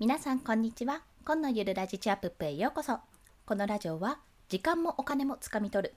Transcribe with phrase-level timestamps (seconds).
[0.00, 1.02] 皆さんこんにちは。
[1.24, 3.00] 今のゆるラジチアップへようこそ。
[3.44, 5.94] このラジオは時間もお金もつかみ取る。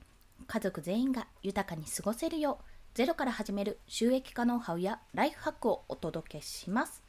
[0.48, 2.64] 家族全員が豊かに過ごせるよう
[2.96, 7.04] ゼロから始める収益化ノウハウやライフハックをお届けします。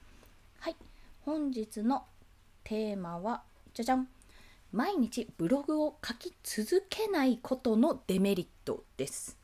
[0.59, 0.77] はい。
[1.23, 2.05] 本日の
[2.63, 4.07] テーマはじゃじゃん。
[4.71, 9.39] 毎日ブログを書き続けないことのデメリットです。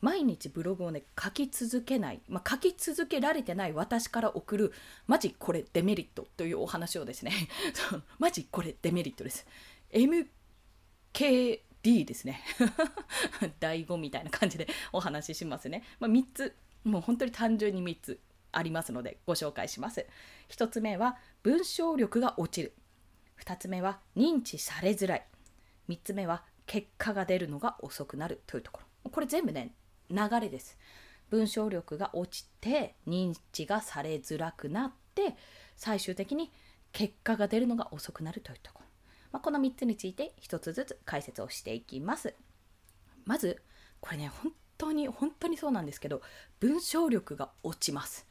[0.00, 4.72] 毎日ブログをね書き続けない、まあ、書き続けられてない私から送る。
[5.06, 7.32] マジこれデメリットというお話をですね。
[8.18, 9.46] マジこれデメリットです。
[9.90, 12.42] MKD ですね。
[13.60, 16.56] 第5みたいな感じでお話ししますね、まあ、3つ。
[16.84, 18.20] もう本当に単純に3つ
[18.52, 20.06] ありますのでご紹介します。
[20.48, 22.74] 1つ目は文章力が落ちる。
[23.44, 25.26] 2つ目は認知されづらい。
[25.88, 29.10] 3つ目は結果が出るのが遅くなるというところ。
[29.10, 29.74] これ全部ね
[30.10, 30.78] 流れです。
[31.30, 35.36] 文章力が落ちて認知がされづらくなって
[35.76, 36.50] 最終的に
[36.92, 38.80] 結果が出るのが遅くなるというとこ。
[38.80, 38.86] ろ、
[39.32, 42.34] まあ、この3つについて1つずつ解説をしていきます。
[43.24, 43.62] まず
[44.00, 46.22] これね本当に本当にそうなんですけど
[46.58, 48.26] 文章力が落ちます。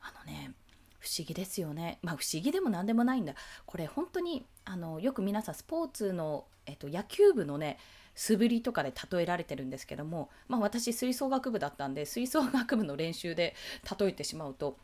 [0.00, 0.52] あのね
[0.98, 1.98] 不思議ですよね。
[2.02, 3.34] まあ不思議でも何でもないんだ。
[3.64, 7.78] これ本当にあのよく皆さんスポーツの、えっと、野球部のね
[8.16, 13.54] 素振りとかで例えられてるんですけども、まあ、私吹奏楽部だったんで吹奏楽部の練習で
[13.98, 14.78] 例えてしまうと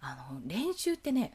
[0.00, 1.32] あの練習ってね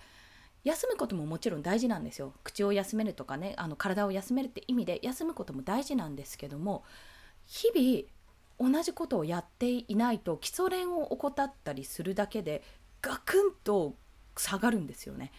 [0.64, 6.84] 休むことももちろん大事なんですよ口を休めるとかねあの体を休めるって意味で休むことも大事なんですけども
[7.46, 12.64] 日々同じことをやっていないと基礎練を怠ったりするだけで
[13.02, 13.96] ガクンと
[14.38, 15.32] 下がるんですよね。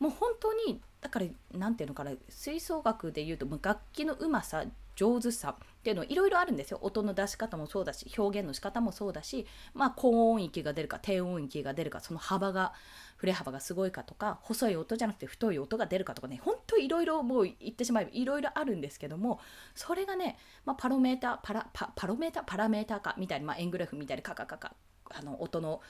[0.00, 4.64] もう本当にだから何て言うのかな吹奏楽でいうと楽器のうまさ
[4.98, 6.80] 上手さっていうのいろいろあるんですよ。
[6.82, 12.72] 音の出し方もそうだし表現の仕方もそうだしまあ高音域が出るか低音域が出るかその幅が
[13.16, 19.38] 振れ幅がすごいかとか細い音じゃなくて太い音が出るかとかねほんといろいろもう言ってしまえばいろいろあるんですけども
[19.76, 24.74] それがね、まあ、パロメーターパラパパロメーターパラメーターかみたいに、まあ、円グラフみたいにカカカカ
[25.10, 25.80] あの音の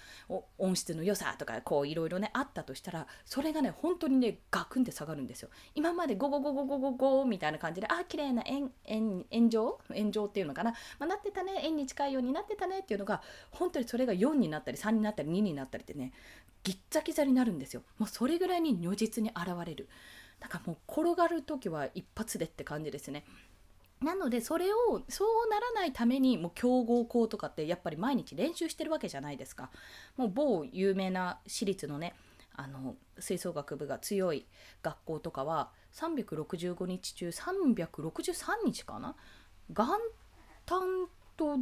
[0.59, 5.51] 音質の良さとかこういろいろねあったとしたらそれがね本当にねガクンって下がるんですよ。
[5.75, 16.13] 今までゴゴゴゴゴゴゴみたいな感じであ綺麗な円円円状円状っていうのかな、まあ、なってたね円に近いようになってたねっていうのが本当にそれが4になったり3になったり2になったりってね
[16.65, 19.89] ぎっちゃぎざになるんですよもうそれぐらいに如実に現れる
[20.41, 23.25] だからもう転がる時は一発でって感じですね
[24.01, 29.71] なのでそれをそうならないためにもう強豪校とかってやっぱり毎日練習してるわけじゃないですか。
[30.17, 32.15] もう某有名な私立のね
[32.55, 34.47] あの吹奏楽部が強い
[34.83, 39.17] 学校とかは365日中363日かな？
[39.69, 39.87] 元
[40.67, 41.59] 旦と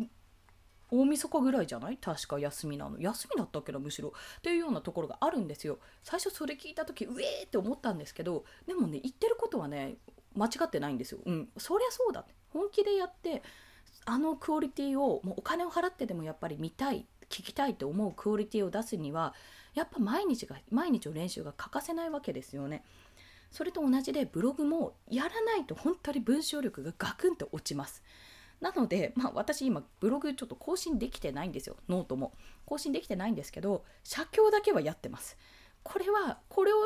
[0.88, 1.97] 大晦日ぐらいじゃない？
[1.97, 2.98] 確か休みなの。
[3.00, 4.12] 休みだったっけなむしろ。
[4.38, 5.78] っていうようなところがあるんですよ。
[6.03, 9.97] 最初それ聞いた時うえーって思ったんですけどでもね言ってることはね
[10.36, 11.20] 間違ってないんですよ。
[11.24, 13.42] うん、そりゃそうだ本気でやって
[14.04, 19.34] あのクオリティをもうお金を払ってでもやっぱり見たい聞きたいと思うクオリティを出すには
[19.74, 22.84] やっぱ毎日が毎日の練習が欠かせないわけですよね。
[23.50, 28.03] それと同じでブログもやらないと本当に文章力がガクンと落ちます。
[28.60, 32.32] なので、まあ、私今ブログちょっと更新できてないんですよノートも
[32.64, 35.36] 更新できてないんですけど写経だけはやってます
[35.82, 36.76] これはこれを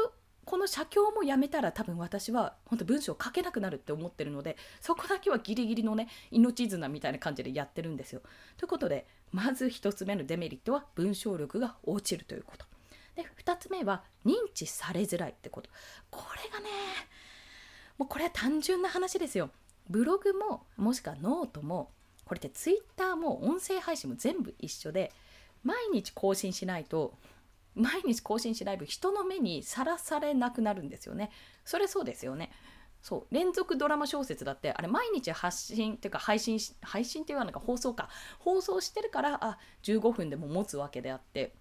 [0.45, 8.23] この写経もやめたら多分私は本当文章を書けなくなるって思ってるのでそこだけはギリギリのね命綱みたいな感じでやってるんですよ。
[8.56, 12.67] ということでまず1つ目のデメリットは文章力が落ちるということ。
[13.15, 15.71] で2つ目は認知されづらいってこと。
[16.11, 16.69] これがね
[17.99, 19.50] もうこれは単純な話ですよ。
[19.89, 21.91] ブログももしくはノートも
[22.25, 25.12] これってツイッターも音声配信も全部一緒で
[25.65, 27.15] 毎日更新しないと
[27.75, 31.31] 毎日更新しないと人の目にさらされなくなるんですよね。
[31.64, 32.50] それそうですよね。
[33.03, 41.54] そう連続ドラマ小説だってあれ毎日発信っていうか配信配信っていうのか放送か放送してるからあ15分でも持つわけであって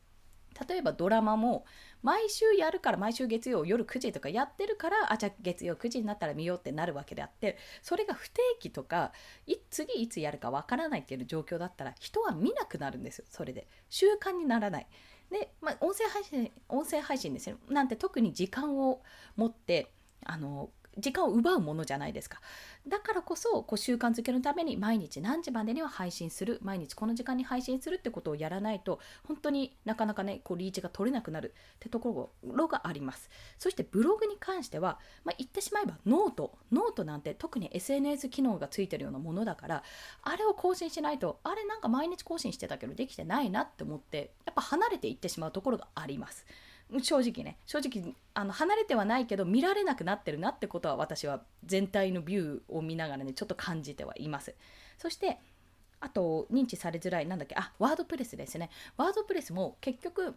[0.67, 1.65] 例えばドラマも
[2.01, 9.11] 毎週やるから毎週月曜夜9時とかやってるからあじゃあ月曜9時になったら見ようってなるわけであってそれが不定期とか
[9.45, 14.87] い次いつやるかわからないっていう状況だったら人は見なくなるんですよそれで習慣にならない。
[15.29, 17.57] で、まあ、音声配信音声配信ですよ。
[17.69, 19.01] なんて特に時間を
[19.35, 19.91] 持って
[20.25, 22.41] あの時間を奪うものじゃないですか。
[22.87, 26.59] だからこそこう習慣づけのために毎日何時までには配信する。
[26.61, 31.53] 毎日この時間に配信するってことをやらないと本当になかなかねこうリーチが取れなくなる。
[31.75, 33.29] ってところがあります。
[33.57, 36.57] そしてブログに関しては、まあ、言ってしまえばノート。
[36.71, 39.83] ノートなんて特に SNS 機能がついてるようなものだから
[40.23, 46.45] あれを更新しないとあれなんか毎日更新してたけどできてないなって思ってやっぱ離れていってしまうところがあります。
[47.01, 54.55] 正直ね正直あの離れてはないけど見られなくなってるなってことは私は全体のビューを見ながらねちょっと感じてはいます。
[54.97, 55.37] そして
[56.01, 58.69] あと認知されづらいなんだっけあワードプレスですね。
[58.97, 60.35] ワードプレスも結局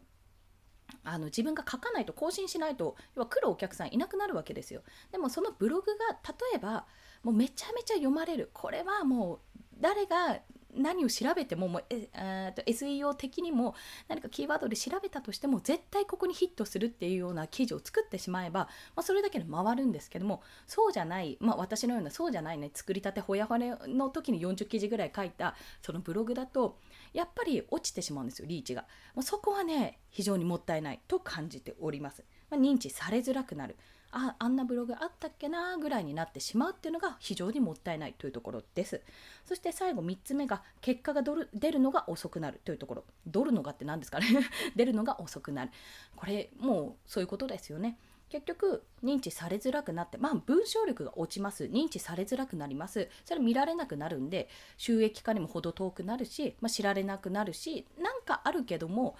[1.05, 4.83] あの自分が書かないと更新しないと要は来るお客さんいなくなるわけですよ。
[5.11, 6.87] でもそのブログが例えば
[7.23, 8.51] もうめちゃめちゃ読まれる。
[8.53, 10.41] これはもう誰が
[10.75, 13.75] 何を調べてももうえー、と SEO 的にも
[14.09, 18.69] 何かキーワードで調べたとしても絶対ここにヒットするっていうような記事を作ってしまえば、ま
[19.01, 26.79] あ、それだけで回るんですけどもそうじゃない、まあ、私のようなそうじゃないね作りたてほやほやの時に40記事ぐらい書いたそのブログだと
[27.13, 33.77] やっぱり落ちてしまうんですよリーチが、まあ、そこはね非常にもったいないと感じております、ま認知されづらくなる。
[34.13, 39.01] ああんなブログあったっけなぐらいになってしまうっていうのが非常にもったいないというところです。
[39.47, 41.23] そして最後3つ目が結果が
[41.55, 43.05] 出るのが遅くなるというところ。
[43.27, 44.27] 出るのがって何ですかね？
[44.77, 45.71] 出るのが遅くなる。
[46.15, 47.99] これもうそういうことですよね。
[48.29, 51.65] 結局認知されづらくなってまあ文章力が落ちます。
[51.65, 53.09] 認知されづらくなります。
[53.25, 59.17] それ見られなくなるんで収益化にも程遠くなるし、まあ、知られなくなるしなんかあるけども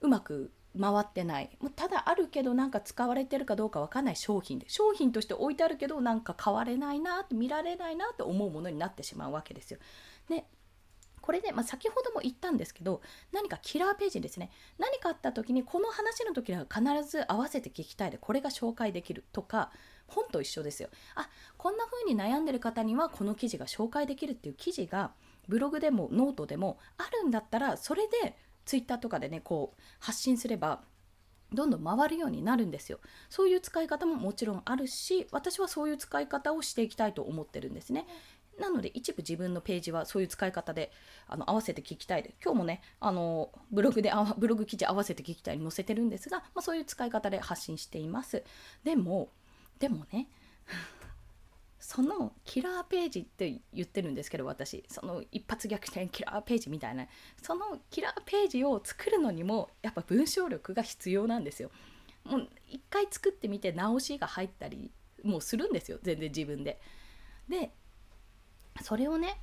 [0.00, 1.50] うまく回ってない。
[1.60, 4.16] もうただあるけどなんか使われてるかどうかわかんない。
[4.16, 4.68] 商品で。
[4.68, 9.78] 商品として置いてあるけどなんか買われないなって見られないなって思うものになってしまうわけですよ。
[10.28, 10.44] で
[11.26, 13.00] これで、まあ、先ほども言ったんですけど
[13.32, 14.50] 何かキラーページですね。
[14.78, 19.72] 何かあった時にこの話の時には必ず合わせて聞きたいでこれが紹介できるとか
[20.06, 20.88] 本と一緒ですよ。
[21.16, 25.12] あこんな風に悩んでる方にはこの記事が紹介できるっていう記事が
[25.48, 28.36] ブログでもノートでもあるんだったらそれで
[28.66, 30.82] ツイッターとかでねこう発信すれば
[31.52, 32.98] どんどん回るようになるんですよ。
[33.30, 38.06] そういう使い方ももちろんあるし私はそういう使い方をしていきたいと思ってるんですね。
[38.58, 40.90] なので一部自分のページはそういう使い方で
[41.28, 48.42] あの合わせて聞きたいで今日もねあのブログでブログ記事合わせて聞きたいに載せてるんですが、まあ、そういう使い方で発信しています。
[48.82, 49.28] でも
[49.78, 50.28] でもね
[51.86, 57.06] そのキラーページって言ってるんですけど私その一発逆転キラーページみたいな
[57.40, 61.70] そのキラーページを作るのにもやっぱ文章力が必要なんですよ。
[62.24, 64.90] もう一回作ってみて直しが入ったり
[65.22, 66.80] もうするんですよ全然自分で。
[67.48, 67.70] で
[68.82, 69.38] それをね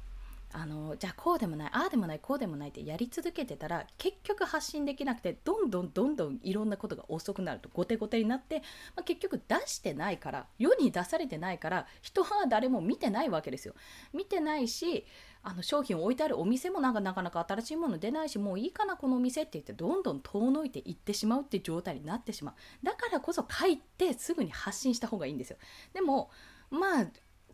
[0.55, 8.59] あのじゃあこうでもないああでもないこうでもないってやり続けてたら結局発信できなくてどんどんどんどんいろんなことが遅くなると後手後手になって、
[8.95, 13.73] まあ、結局出してないから世に出されてないから人は誰も見てないわけですよ。
[14.13, 15.05] 見てないし
[15.41, 25.57] あの商品を置いてあるお店もなんかなかなか新しいもの出ないしもういいかなこのお店って言ってどんどん遠のいていってしまうっていう状態になってしまうだからこそ書いてすぐに発信した方がいいんですよ
[25.93, 26.29] でも
[26.69, 27.07] まあ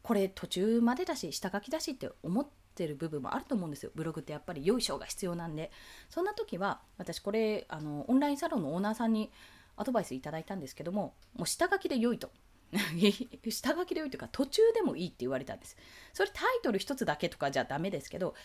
[0.04, 3.92] これ途中までだし下書きだしって思っててる部分もあると思うんですよ。
[3.94, 5.70] ブログってやっぱりよいしょが必要なんで。
[6.10, 9.30] そんな時は私これあのオンラインサロンのオーナーさんに
[9.76, 12.32] アドバイスいただいたんですけどももう下書きで良いと。
[13.50, 15.76] 下書きで良いというか途中でもいいって言われたんです。
[16.14, 18.36] それタイトル1つだけとかじゃダメですけど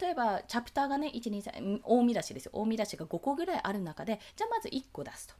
[0.00, 2.52] 例えばチャプターがね123大見出しですよ。
[2.54, 5.34] 大見出しが5個ぐらいある中でじゃあまず1個出すと。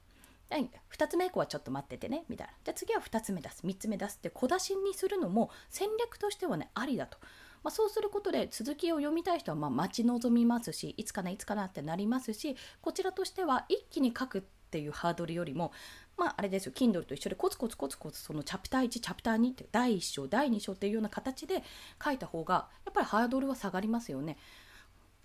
[0.50, 2.52] 2つ目以降はちょっと待っててねみたいな。
[2.64, 3.62] じゃあ次は2つ目出す。
[3.64, 7.18] 3つ目出すって小出しにするのも戦略としてはねありだと。
[7.62, 15.72] まあ、そうすることで続きを読みたい人はま待ち望みますしいつかないつかなってなりますしこちらとしては一気に書くっていうハードルよりも
[16.16, 21.62] まああれですよ Kindle と一緒でコツコツコツコツそのチャプター1チャプター2って第1章第2章っていうような形で
[22.02, 24.36] 書いた方がやっぱりハードルは下がりますよね。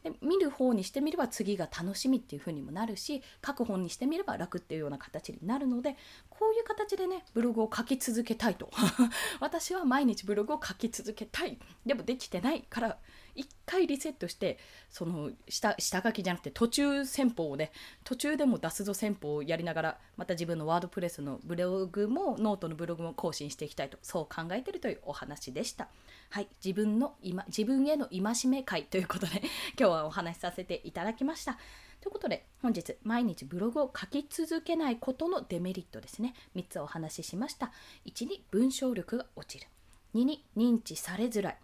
[0.06, 5.98] で見る方にしてみれば次が楽しみっていう風にもなるし書く本にしてみれば楽っていうような形になるので
[6.30, 8.70] こういう形でねブログを書き続けたいと。
[9.42, 11.58] 私は毎日ブログを書き続けたい。
[11.86, 13.00] でもできてないから
[13.36, 14.58] 一回リセットして
[14.90, 17.72] その下下書きじゃなくて途中戦法をね
[18.04, 25.88] 途中でも出すぞ戦法をやりながらまた自分のワードプレスのブログもノートのブログも更新していきたいとそう考えてるというお話でした。
[26.30, 29.42] はい、自分の今自分への戒め回ということで
[29.80, 31.58] 今日はお話しさせていただきました。
[32.02, 37.72] ということで本日毎日ブログを書き続けないことのデメリットですね3つお話ししました
[38.06, 39.68] 1に文章力が落ちる
[40.14, 41.58] 2に認知されづらい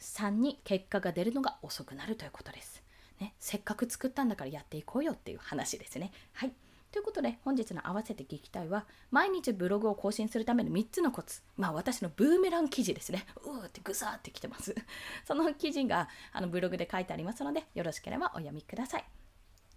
[0.00, 2.82] 3に結果が出るのが遅くなるということです。
[3.20, 6.12] ね、せっかく作ったんだからやっていこうよっていう話ですね。
[6.32, 6.52] はい。
[6.90, 14.74] ということで本日の合わせて聞きたいは毎日ブログを更新するための3つのコツまあ私のブーメラン記事ですねうーってぐさーってきてます
[15.26, 19.04] その記事があのブログで書いてありますのでよろしければお読みください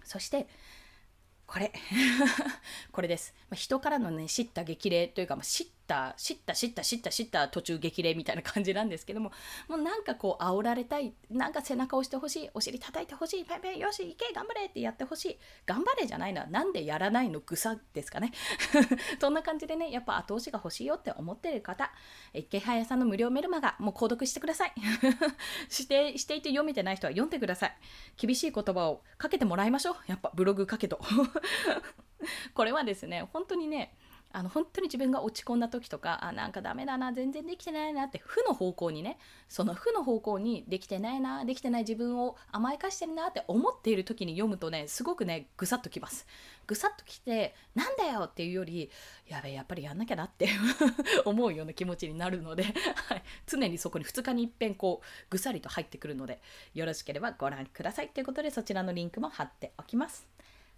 [0.05, 0.47] そして
[1.45, 1.73] これ
[2.93, 9.31] これです、まあ、人からのね知った激励というか、まあ、知ったった知った知った知った知った途中激励みたいな感じなんですけども
[9.67, 18.31] もうなんかこう煽られたいなんか背中を押してほしいお尻叩いてほしいペンペンよし行け頑張れってやってほしい頑張れじゃないななんでやらないの草ですかね。
[19.19, 21.91] そんな感じでねやっぱ後押しが欲しいよって思ってる方
[22.33, 24.73] 池早さんの無料メルマガもう購読してください。
[25.69, 27.77] してしていて読めてない人は読んでください。
[28.17, 29.95] 厳しい言葉をかけてもらいましょう。
[30.07, 30.99] やっぱブログ書けと。
[32.53, 33.95] これはですね本当にね
[34.33, 39.17] あの本当に自分が落ち込んだ時とかあなんかダメだな全然できてないなって負の方向にね
[39.49, 46.25] その負の方向にできてないなできてない自分を甘やかしてるなって思っている時に読むとねすごくねぐさっときます。
[46.67, 48.89] ぐさっときてなんだよっていうより
[49.27, 50.47] やべえやっぱりやんなきゃなって
[51.25, 56.41] 思うような気持ちになるので、はい、常にそこに2日にいっぺんこうぐさりと入ってくるので
[56.73, 58.09] よろしければご覧ください。
[58.09, 60.27] ということでそちらのリンクも貼っておきます。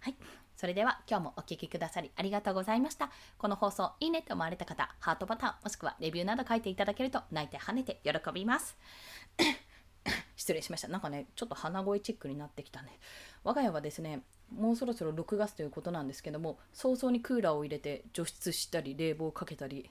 [0.00, 0.16] はい。
[0.64, 3.10] それでは今日もお聴きくださりありがとうございました。
[3.36, 8.74] この放送いいねと思われた方、ハートボタンもしくはレビューなど書いていただけると泣いて跳ねて喜びます。
[10.36, 10.88] 失礼しました。
[10.88, 12.98] なんかね、ちょっと鼻声チックになってきたね。
[13.42, 19.90] 我が家はですね、もうそろそろ6月ということなんですけども、早々にクーラーを入れて除湿したり、冷房をかけたり、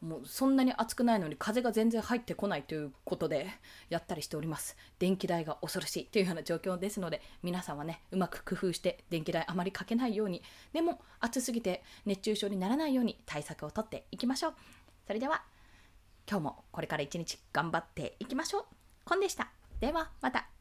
[0.00, 3.48] もうそんなに暑くないのに風が全然入ってこないということで
[3.90, 4.76] やったりしております。
[4.98, 14.54] 電気代が恐ろしいというような状況ですので皆さんはねうまく工夫して電気代あまりかけないようにでも暑すぎて熱中症にならないように対策をとっていきましょう。
[15.06, 15.42] それでは
[16.30, 18.64] 今日もこれから一日頑張っていきましょう。
[19.04, 19.50] コンでした。
[19.80, 20.57] ではまた。